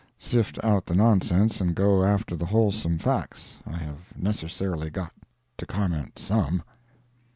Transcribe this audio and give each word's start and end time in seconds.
[Sift 0.17 0.57
out 0.63 0.87
the 0.87 0.95
nonsense, 0.95 1.61
and 1.61 1.75
go 1.75 2.03
after 2.03 2.35
the 2.35 2.47
wholesome 2.47 2.97
facts. 2.97 3.59
I 3.67 3.77
have 3.77 4.17
necessarily 4.17 4.89
got 4.89 5.11
to 5.59 5.67
comment 5.67 6.17
some. 6.17 6.63